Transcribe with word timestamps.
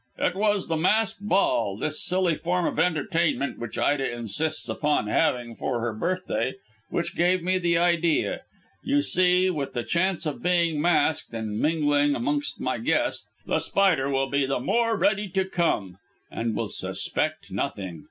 "It 0.17 0.33
was 0.35 0.67
the 0.67 0.77
masked 0.77 1.27
ball 1.27 1.77
this 1.77 2.01
silly 2.03 2.33
form 2.33 2.65
of 2.65 2.79
entertainment, 2.79 3.59
which 3.59 3.77
Ida 3.77 4.11
insists 4.11 4.67
upon 4.67 5.05
having 5.05 5.53
for 5.55 5.79
her 5.79 5.93
birthday 5.93 6.55
which 6.89 7.15
gave 7.15 7.43
me 7.43 7.59
the 7.59 7.77
idea. 7.77 8.41
You 8.83 9.03
see, 9.03 9.51
with 9.51 9.73
the 9.73 9.83
chance 9.83 10.25
of 10.25 10.41
being 10.41 10.81
masked 10.81 11.35
and 11.35 11.59
mingling 11.59 12.15
amongst 12.15 12.59
my 12.59 12.79
guests, 12.79 13.27
The 13.45 13.59
Spider 13.59 14.09
will 14.09 14.27
be 14.27 14.47
the 14.47 14.59
more 14.59 14.97
ready 14.97 15.29
to 15.29 15.45
come, 15.45 15.99
and 16.31 16.55
will 16.55 16.69
suspect 16.69 17.51
nothing. 17.51 17.99